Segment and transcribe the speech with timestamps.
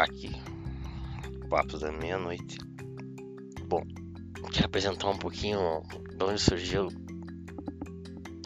[0.00, 0.30] aqui,
[1.50, 2.56] Papos da Meia-Noite.
[3.66, 3.82] Bom,
[4.50, 5.82] quero apresentar um pouquinho
[6.16, 6.88] de onde surgiu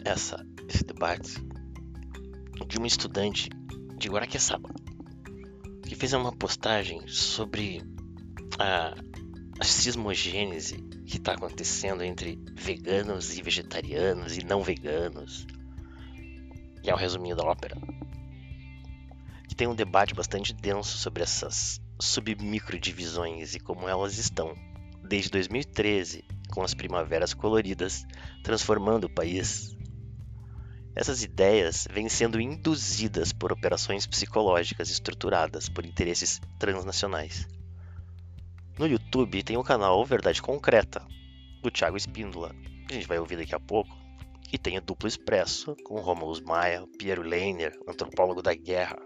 [0.03, 1.35] essa, esse debate
[2.67, 3.49] de uma estudante
[3.97, 4.69] de Guaraqueçaba
[5.83, 7.81] que fez uma postagem sobre
[8.59, 8.93] a,
[9.57, 10.75] a cismogênese
[11.05, 15.47] que está acontecendo entre veganos e vegetarianos e não veganos.
[16.83, 17.77] E é o resuminho da ópera.
[19.57, 24.53] Tem um debate bastante denso sobre essas submicrodivisões e como elas estão,
[25.03, 28.05] desde 2013, com as primaveras coloridas,
[28.43, 29.75] transformando o país.
[30.95, 37.47] Essas ideias vêm sendo induzidas por operações psicológicas estruturadas por interesses transnacionais.
[38.77, 41.03] No YouTube tem o canal Verdade Concreta,
[41.63, 42.53] do Thiago Espíndola,
[42.87, 43.89] que a gente vai ouvir daqui a pouco,
[44.53, 48.97] e tem o Duplo Expresso, com Romulus Maia, Piero Leiner, antropólogo da guerra,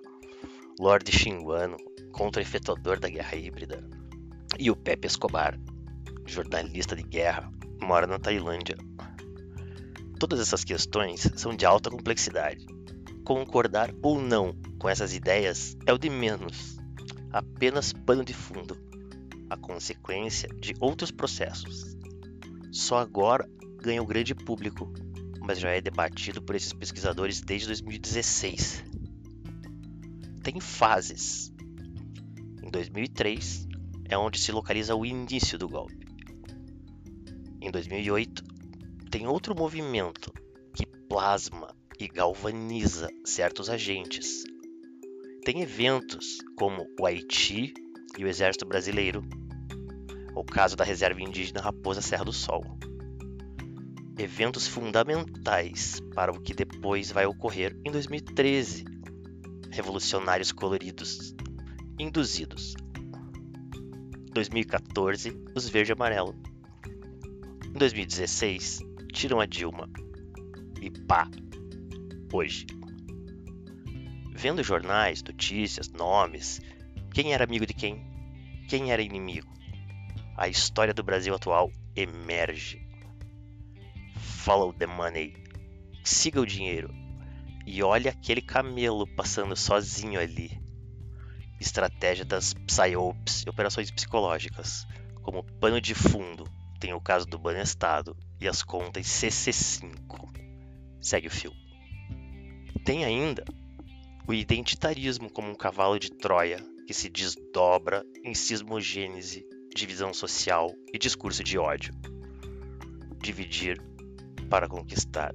[0.80, 1.77] Lord Xinguano,
[2.11, 3.88] contra-efetuador da guerra híbrida,
[4.59, 5.59] e o Pepe Escobar,
[6.25, 8.77] jornalista de guerra, mora na Tailândia.
[10.19, 12.66] Todas essas questões são de alta complexidade.
[13.23, 16.77] Concordar ou não com essas ideias é o de menos,
[17.31, 18.92] apenas pano de fundo
[19.52, 21.97] a consequência de outros processos.
[22.72, 23.49] Só agora
[23.81, 24.89] ganha o grande público,
[25.42, 28.91] mas já é debatido por esses pesquisadores desde 2016.
[30.44, 31.52] Tem fases.
[32.64, 33.67] Em 2003
[34.09, 36.06] é onde se localiza o início do golpe.
[37.61, 38.44] Em 2008
[39.09, 40.33] tem outro movimento
[40.73, 44.44] que plasma e galvaniza certos agentes.
[45.44, 47.73] Tem eventos como o Haiti
[48.17, 49.23] e o Exército Brasileiro
[50.36, 52.64] o caso da reserva indígena Raposa Serra do Sol.
[54.17, 58.86] Eventos fundamentais para o que depois vai ocorrer em 2013.
[59.72, 61.36] Revolucionários coloridos
[61.98, 62.76] induzidos.
[64.33, 66.36] 2014, os verde e amarelo.
[67.65, 68.80] Em 2016,
[69.11, 69.89] tiram a Dilma.
[70.81, 71.30] E pá,
[72.31, 72.65] hoje.
[74.33, 76.61] Vendo jornais, notícias, nomes,
[77.14, 78.05] quem era amigo de quem,
[78.67, 79.52] quem era inimigo
[80.42, 82.81] a história do Brasil atual emerge.
[84.17, 85.36] Follow the money.
[86.04, 86.92] Siga o dinheiro.
[87.73, 90.61] E olha aquele camelo passando sozinho ali.
[91.58, 94.86] Estratégia das psyops e operações psicológicas.
[95.21, 96.43] Como pano de fundo,
[96.81, 99.89] tem o caso do Banestado e as contas CC5.
[100.99, 101.54] Segue o fio.
[102.83, 103.45] Tem ainda
[104.27, 110.99] o identitarismo como um cavalo de Troia que se desdobra em cismogênese divisão social e
[110.99, 111.93] discurso de ódio.
[113.21, 113.81] Dividir
[114.49, 115.33] para conquistar.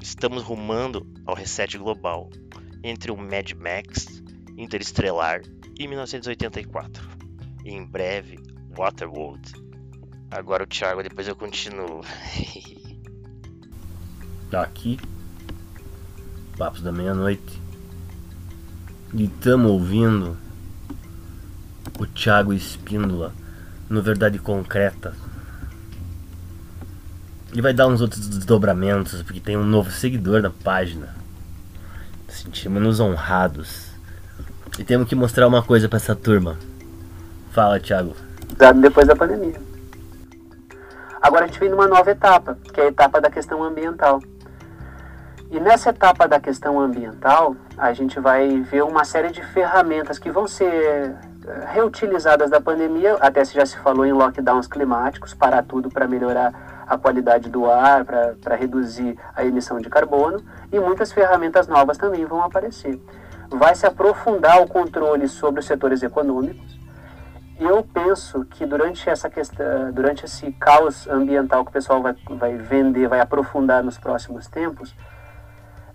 [0.00, 2.30] Estamos rumando ao reset global
[2.82, 4.22] entre o Mad Max,
[4.56, 5.42] Interestelar
[5.78, 7.06] e 1984.
[7.64, 8.38] E em breve,
[8.76, 9.52] Waterworld.
[10.30, 12.02] Agora o Thiago, depois eu continuo.
[14.52, 14.98] Aqui,
[16.56, 17.60] Papos da Meia-Noite.
[19.14, 20.36] E estamos ouvindo
[21.98, 23.34] o Thiago Espíndola
[23.88, 25.14] no Verdade Concreta.
[27.52, 31.14] Ele vai dar uns outros desdobramentos, porque tem um novo seguidor na página.
[32.28, 33.88] Sentimos-nos honrados.
[34.78, 36.56] E temos que mostrar uma coisa para essa turma.
[37.52, 38.14] Fala, Thiago.
[38.80, 39.60] Depois da pandemia.
[41.20, 44.22] Agora a gente vem numa nova etapa, que é a etapa da questão ambiental.
[45.50, 50.30] E nessa etapa da questão ambiental, a gente vai ver uma série de ferramentas que
[50.30, 51.16] vão ser
[51.72, 56.77] reutilizadas da pandemia, até se já se falou em lockdowns climáticos, para tudo para melhorar
[56.88, 62.24] a qualidade do ar, para reduzir a emissão de carbono, e muitas ferramentas novas também
[62.24, 63.00] vão aparecer.
[63.50, 66.78] Vai se aprofundar o controle sobre os setores econômicos.
[67.58, 72.56] Eu penso que durante essa questão, durante esse caos ambiental que o pessoal vai, vai
[72.56, 74.94] vender, vai aprofundar nos próximos tempos,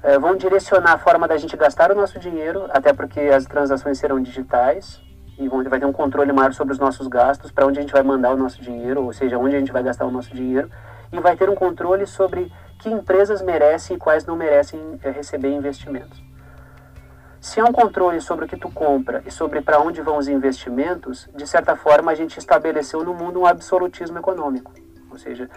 [0.04, 3.98] é, vão direcionar a forma da gente gastar o nosso dinheiro, até porque as transações
[3.98, 5.02] serão digitais,
[5.38, 8.04] e vai ter um controle maior sobre os nossos gastos, para onde a gente vai
[8.04, 10.70] mandar o nosso dinheiro, ou seja, onde a gente vai gastar o nosso dinheiro,
[11.12, 15.50] e vai ter um controle sobre que empresas merecem e quais não merecem é, receber
[15.50, 16.22] investimentos.
[17.40, 20.28] Se há um controle sobre o que tu compra e sobre para onde vão os
[20.28, 24.72] investimentos, de certa forma a gente estabeleceu no mundo um absolutismo econômico.
[25.12, 25.50] Ou seja,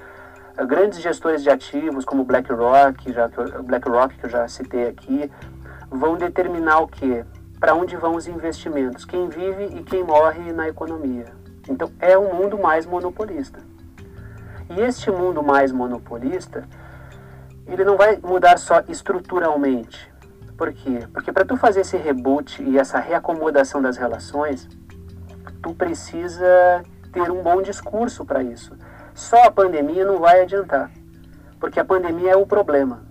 [0.67, 3.29] grandes gestores de ativos como BlackRock, já
[3.65, 5.31] BlackRock que eu já citei aqui,
[5.91, 7.25] vão determinar o que
[7.59, 11.27] para onde vão os investimentos, quem vive e quem morre na economia.
[11.69, 13.61] Então é um mundo mais monopolista.
[14.69, 16.69] E este mundo mais monopolista,
[17.67, 20.13] ele não vai mudar só estruturalmente.
[20.57, 21.07] Por quê?
[21.13, 24.69] Porque para tu fazer esse reboot e essa reacomodação das relações,
[25.63, 26.83] tu precisa
[27.13, 28.77] ter um bom discurso para isso.
[29.15, 30.91] Só a pandemia não vai adiantar,
[31.59, 33.06] porque a pandemia é o problema.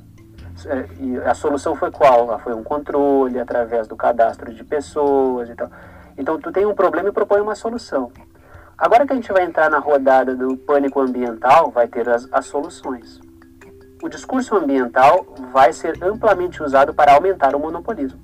[0.66, 2.40] É, e a solução foi qual?
[2.40, 5.70] Foi um controle através do cadastro de pessoas e tal.
[6.18, 8.12] Então tu tem um problema e propõe uma solução.
[8.78, 12.46] Agora que a gente vai entrar na rodada do pânico ambiental, vai ter as, as
[12.46, 13.22] soluções.
[14.04, 18.20] O discurso ambiental vai ser amplamente usado para aumentar o monopolismo.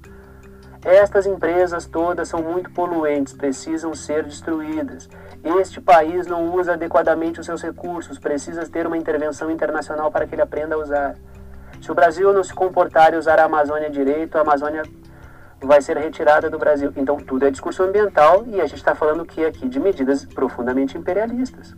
[0.83, 5.07] Estas empresas todas são muito poluentes, precisam ser destruídas.
[5.43, 10.35] Este país não usa adequadamente os seus recursos, precisa ter uma intervenção internacional para que
[10.35, 11.15] ele aprenda a usar.
[11.81, 14.83] Se o Brasil não se comportar e usar a Amazônia direito, a Amazônia
[15.61, 16.93] vai ser retirada do Brasil.
[16.95, 20.97] Então tudo é discurso ambiental e a gente está falando que aqui de medidas profundamente
[20.97, 21.75] imperialistas.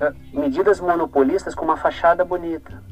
[0.00, 2.82] Ah, medidas monopolistas com uma fachada bonita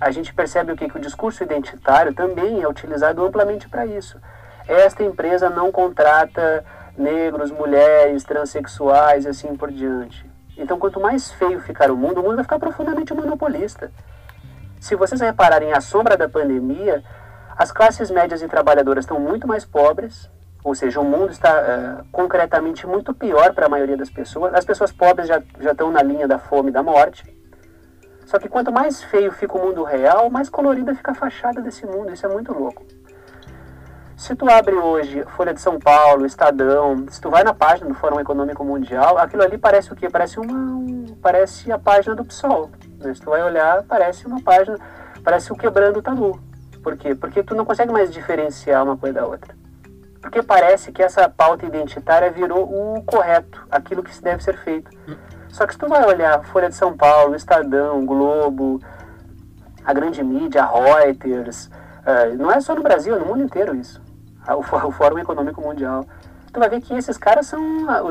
[0.00, 4.20] a gente percebe o que, que o discurso identitário também é utilizado amplamente para isso.
[4.66, 6.64] Esta empresa não contrata
[6.96, 10.28] negros, mulheres, transexuais e assim por diante.
[10.56, 13.90] Então, quanto mais feio ficar o mundo, o mundo vai ficar profundamente monopolista.
[14.84, 17.02] Se vocês repararem a sombra da pandemia,
[17.56, 20.30] as classes médias e trabalhadoras estão muito mais pobres,
[20.62, 24.52] ou seja, o mundo está uh, concretamente muito pior para a maioria das pessoas.
[24.52, 27.24] As pessoas pobres já, já estão na linha da fome e da morte.
[28.26, 31.86] Só que quanto mais feio fica o mundo real, mais colorida fica a fachada desse
[31.86, 32.12] mundo.
[32.12, 32.84] Isso é muito louco.
[34.18, 37.94] Se tu abre hoje Folha de São Paulo, Estadão, se tu vai na página do
[37.94, 40.10] Fórum Econômico Mundial, aquilo ali parece o quê?
[40.10, 42.70] Parece uma, um, parece a página do PSOL.
[42.98, 43.14] Né?
[43.14, 44.78] Se tu vai olhar, parece uma página,
[45.22, 46.40] parece o quebrando o tabu.
[46.82, 47.14] Por quê?
[47.14, 49.54] Porque tu não consegue mais diferenciar uma coisa da outra.
[50.20, 54.90] Porque parece que essa pauta identitária virou o correto, aquilo que deve ser feito.
[55.48, 58.80] Só que se tu vai olhar Folha de São Paulo, Estadão, Globo,
[59.84, 63.74] a grande mídia, a Reuters, uh, não é só no Brasil, é no mundo inteiro
[63.76, 64.02] isso.
[64.48, 66.04] O, o Fórum Econômico Mundial.
[66.52, 67.60] Tu vai ver que esses caras são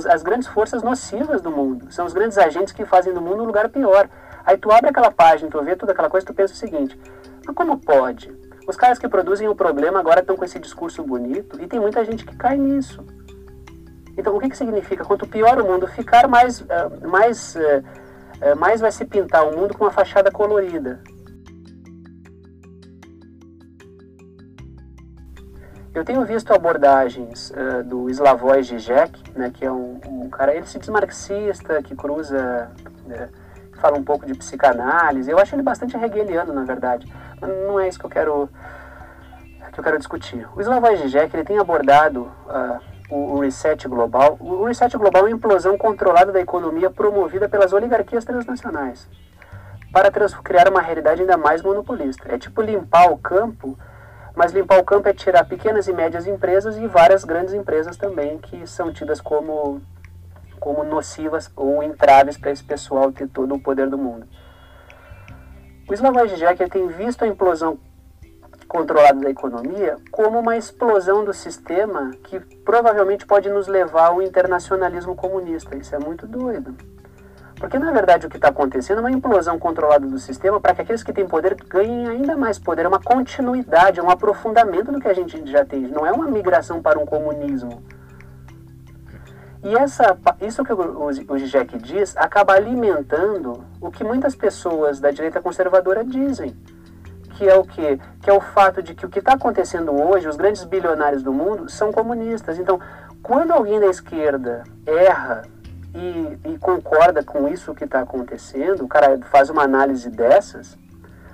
[0.10, 1.92] as grandes forças nocivas do mundo.
[1.92, 4.08] São os grandes agentes que fazem do mundo um lugar pior.
[4.46, 7.00] Aí tu abre aquela página, tu vê toda aquela coisa, tu pensa o seguinte:
[7.46, 8.32] mas como pode?
[8.68, 12.04] Os caras que produzem o problema agora estão com esse discurso bonito e tem muita
[12.06, 13.06] gente que cai nisso.
[14.18, 15.04] Então, o que, que significa?
[15.04, 19.76] Quanto pior o mundo ficar, mais, uh, mais, uh, mais vai se pintar o mundo
[19.76, 21.02] com uma fachada colorida.
[25.94, 30.66] Eu tenho visto abordagens uh, do Slavoj Žižek, né, que é um, um, cara, ele
[30.66, 32.72] se diz marxista, que cruza,
[33.06, 33.30] né,
[33.84, 35.30] fala um pouco de psicanálise.
[35.30, 37.06] Eu acho ele bastante hegeliano, na verdade.
[37.42, 38.50] Mas não é isso que eu quero
[39.74, 40.48] que eu quero discutir.
[40.56, 44.38] O Slavoj Žižek ele tem abordado uh, o, reset global.
[44.40, 49.08] O reset global é uma implosão controlada da economia promovida pelas oligarquias transnacionais
[49.92, 50.12] para
[50.44, 52.24] criar uma realidade ainda mais monopolista.
[52.34, 53.78] É tipo limpar o campo,
[54.36, 58.38] mas limpar o campo é tirar pequenas e médias empresas e várias grandes empresas também
[58.38, 59.82] que são tidas como
[60.64, 64.26] como nocivas ou entraves para esse pessoal ter todo o poder do mundo.
[65.90, 67.78] O Slavoj Žižek tem visto a implosão
[68.66, 75.18] controlado da economia como uma explosão do sistema que provavelmente pode nos levar ao internacionalismo
[75.18, 75.76] comunista.
[75.76, 76.74] Isso é muito doido.
[77.60, 80.82] Porque na verdade o que está acontecendo é uma implosão controlada do sistema para que
[80.82, 82.86] aqueles que têm poder ganhem ainda mais poder.
[82.86, 85.82] É uma continuidade, é um aprofundamento do que a gente já tem.
[85.82, 87.84] Não é uma migração para um comunismo.
[89.64, 95.10] E essa, isso que o, o Zizek diz acaba alimentando o que muitas pessoas da
[95.10, 96.56] direita conservadora dizem
[97.34, 98.00] que é o quê?
[98.22, 101.34] Que é o fato de que o que está acontecendo hoje, os grandes bilionários do
[101.34, 102.60] mundo são comunistas.
[102.60, 102.80] Então,
[103.22, 105.44] quando alguém da esquerda erra
[105.96, 110.78] e, e concorda com isso que está acontecendo, o cara faz uma análise dessas,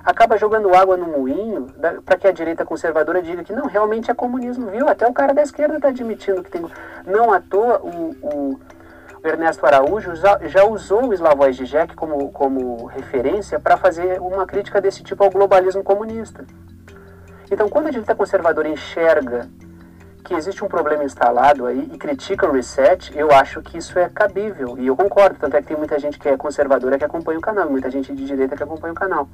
[0.10, 1.68] acaba jogando água no moinho
[2.04, 4.90] para que a direita conservadora diga que não, realmente é comunismo, viu?
[4.90, 6.66] Até o cara da esquerda está admitindo que tem.
[7.06, 8.60] Não à toa o, o
[9.24, 14.82] Ernesto Araújo já, já usou o Slavoj Žižek como, como referência para fazer uma crítica
[14.82, 16.44] desse tipo ao globalismo comunista.
[17.52, 19.48] Então, quando a direita conservadora enxerga
[20.24, 24.08] que existe um problema instalado aí e critica o reset, eu acho que isso é
[24.10, 24.76] cabível.
[24.78, 27.42] E eu concordo, tanto é que tem muita gente que é conservadora que acompanha o
[27.42, 29.28] canal, muita gente de direita que acompanha o canal.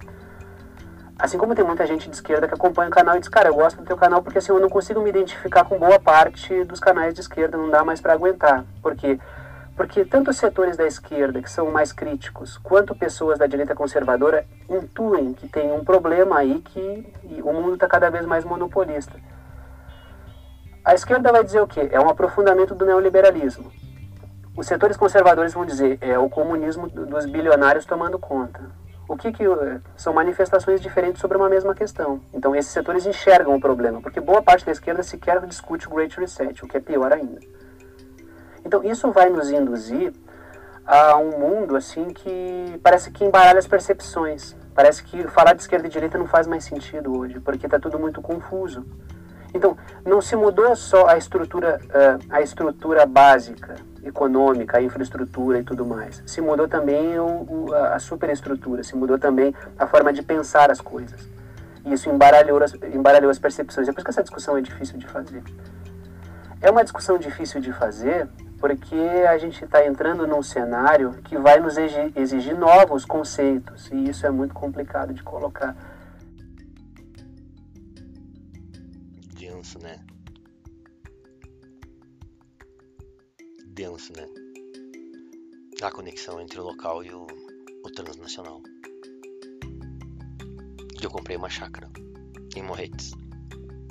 [1.17, 3.55] Assim como tem muita gente de esquerda que acompanha o canal e diz, cara, eu
[3.55, 6.79] gosto do teu canal porque assim eu não consigo me identificar com boa parte dos
[6.79, 8.65] canais de esquerda, não dá mais para aguentar.
[8.81, 9.17] Porque
[9.75, 14.45] porque tanto os setores da esquerda, que são mais críticos, quanto pessoas da direita conservadora
[14.69, 19.19] intuem que tem um problema aí que o mundo está cada vez mais monopolista.
[20.83, 21.89] A esquerda vai dizer o quê?
[21.91, 23.69] É um aprofundamento do neoliberalismo.
[24.55, 28.61] Os setores conservadores vão dizer é o comunismo dos bilionários tomando conta.
[29.07, 29.43] O que, que
[29.95, 32.21] são manifestações diferentes sobre uma mesma questão.
[32.33, 36.19] Então esses setores enxergam o problema, porque boa parte da esquerda sequer discute o Great
[36.19, 37.39] Reset, o que é pior ainda.
[38.65, 40.13] Então isso vai nos induzir
[40.85, 44.55] a um mundo assim que parece que embaralha as percepções.
[44.73, 47.97] Parece que falar de esquerda e direita não faz mais sentido hoje, porque está tudo
[47.97, 48.85] muito confuso.
[49.53, 51.79] Então, não se mudou só a estrutura,
[52.29, 56.21] a estrutura básica, econômica, a infraestrutura e tudo mais.
[56.25, 61.27] Se mudou também o, a superestrutura, se mudou também a forma de pensar as coisas.
[61.83, 63.87] E isso embaralhou as, embaralhou as percepções.
[63.87, 65.43] É por isso que essa discussão é difícil de fazer.
[66.61, 71.59] É uma discussão difícil de fazer porque a gente está entrando num cenário que vai
[71.59, 75.75] nos exigir novos conceitos e isso é muito complicado de colocar.
[79.37, 79.99] Denso, né?
[83.75, 84.25] Denso, né?
[85.81, 87.27] A conexão entre o local e o,
[87.83, 88.63] o transnacional.
[90.97, 91.91] E eu comprei uma chácara
[92.55, 93.11] em Morretes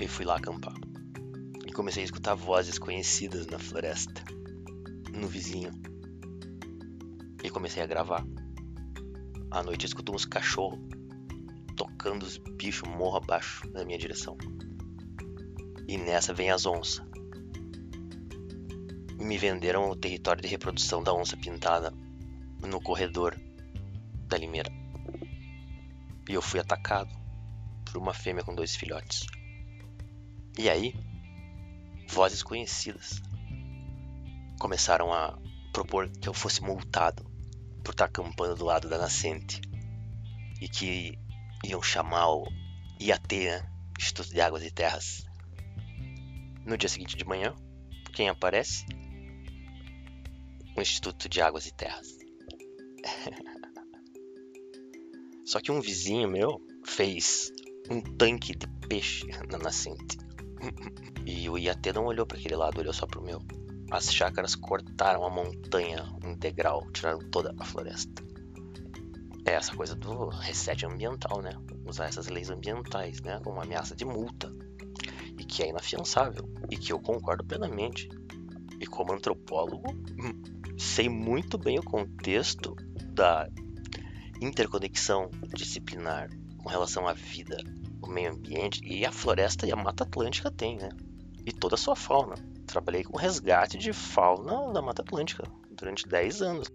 [0.01, 0.73] e fui lá acampar.
[1.67, 4.25] E comecei a escutar vozes conhecidas na floresta
[5.13, 5.71] no vizinho.
[7.43, 8.27] E comecei a gravar.
[9.51, 10.81] À noite eu escuto uns cachorros
[11.77, 14.39] tocando os bichos morro abaixo na minha direção.
[15.87, 17.05] E nessa vem as onças.
[19.25, 21.91] Me venderam o território de reprodução da onça pintada
[22.61, 23.35] no corredor
[24.29, 24.71] da limeira.
[26.29, 27.09] E eu fui atacado
[27.87, 29.25] por uma fêmea com dois filhotes.
[30.59, 30.95] E aí,
[32.07, 33.23] vozes conhecidas
[34.61, 35.39] começaram a
[35.73, 37.25] propor que eu fosse multado
[37.83, 39.59] por estar acampando do lado da nascente
[40.61, 41.19] e que
[41.65, 42.47] iam chamar o
[43.01, 43.67] IAT, né?
[43.99, 45.25] Instituto de Águas e Terras.
[46.67, 47.55] No dia seguinte de manhã,
[48.13, 48.85] quem aparece?
[50.77, 52.19] O Instituto de Águas e Terras.
[55.47, 57.53] Só que um vizinho meu fez
[57.91, 60.19] um tanque de peixe na nascente.
[61.27, 63.41] E o IAT não olhou para aquele lado, olhou só pro meu.
[63.91, 68.23] As chácaras cortaram a montanha integral, tiraram toda a floresta.
[69.47, 71.53] É essa coisa do reset ambiental, né?
[71.87, 73.41] Usar essas leis ambientais, né?
[73.43, 74.53] Como ameaça de multa.
[75.39, 76.47] E que é inafiançável.
[76.71, 78.07] E que eu concordo plenamente.
[78.79, 79.97] E como antropólogo,
[80.85, 82.77] sei muito bem o contexto
[83.13, 83.49] da
[84.41, 87.57] interconexão disciplinar com relação à vida,
[88.03, 90.91] o meio ambiente e a floresta e a Mata Atlântica tem, né?
[91.45, 92.35] E toda a sua fauna
[92.67, 96.69] trabalhei com resgate de fauna da Mata Atlântica durante 10 anos.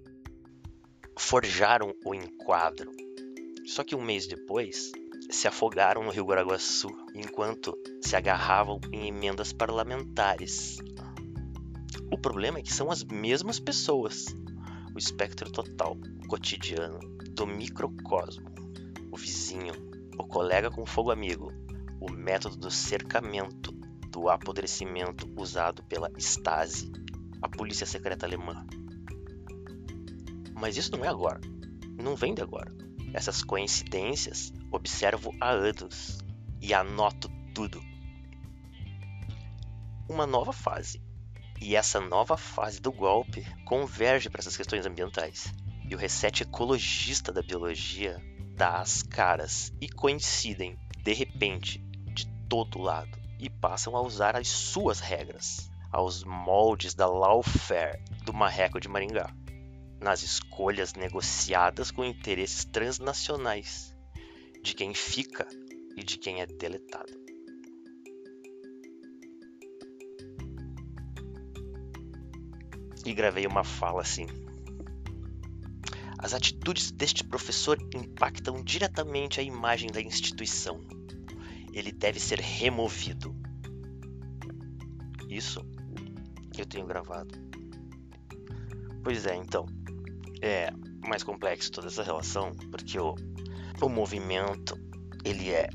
[1.18, 2.92] Forjaram o enquadro.
[3.66, 4.92] Só que um mês depois,
[5.30, 10.78] se afogaram no Rio Guaraguaçu enquanto se agarravam em emendas parlamentares.
[12.12, 14.26] O problema é que são as mesmas pessoas.
[14.96, 17.00] O espectro total, o cotidiano,
[17.36, 18.50] do microcosmo,
[19.12, 19.74] o vizinho,
[20.18, 21.54] o colega com fogo amigo,
[22.02, 23.72] o método do cercamento,
[24.12, 26.92] do apodrecimento usado pela Stasi,
[27.42, 28.66] a polícia secreta alemã.
[30.54, 31.40] Mas isso não é agora,
[32.02, 32.76] não vem de agora.
[33.14, 36.18] Essas coincidências observo há anos
[36.62, 37.82] e anoto tudo.
[40.10, 41.02] Uma nova fase.
[41.62, 45.54] E essa nova fase do golpe converge para essas questões ambientais.
[45.90, 48.22] E o reset ecologista da biologia
[48.56, 51.80] dá as caras e coincidem, de repente,
[52.14, 58.34] de todo lado e passam a usar as suas regras, aos moldes da lawfare do
[58.34, 59.34] Marreco de Maringá,
[60.00, 63.96] nas escolhas negociadas com interesses transnacionais
[64.62, 65.48] de quem fica
[65.96, 67.29] e de quem é deletado.
[73.10, 74.28] E gravei uma fala assim.
[76.20, 80.80] As atitudes deste professor impactam diretamente a imagem da instituição
[81.74, 83.36] ele deve ser removido.
[85.28, 85.66] Isso
[86.56, 87.34] eu tenho gravado.
[89.04, 89.66] Pois é, então.
[90.40, 90.70] É
[91.04, 93.16] mais complexo toda essa relação, porque o,
[93.82, 94.80] o movimento
[95.26, 95.68] ele é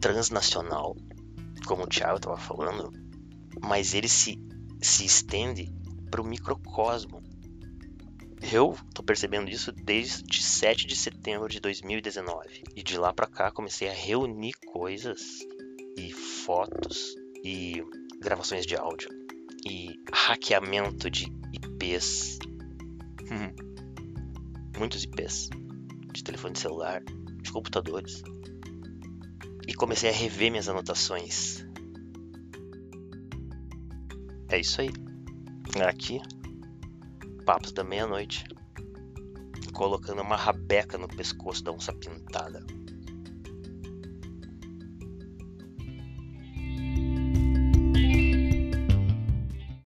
[0.00, 0.96] transnacional,
[1.66, 2.90] como o Thiago estava falando,
[3.62, 4.40] mas ele se,
[4.80, 5.78] se estende
[6.10, 7.22] para o microcosmo.
[8.52, 12.64] Eu tô percebendo isso desde 7 de setembro de 2019.
[12.74, 15.38] E de lá para cá comecei a reunir coisas
[15.96, 17.14] e fotos
[17.44, 17.82] e
[18.20, 19.08] gravações de áudio
[19.66, 22.38] e hackeamento de IPs.
[23.30, 23.54] Hum.
[24.78, 25.50] Muitos IPs
[26.12, 27.02] de telefone celular,
[27.42, 28.22] de computadores.
[29.68, 31.64] E comecei a rever minhas anotações.
[34.48, 34.90] É isso aí.
[35.78, 36.20] Aqui
[37.46, 38.44] Papos da Meia-Noite
[39.72, 42.60] colocando uma rabeca no pescoço da onça pintada.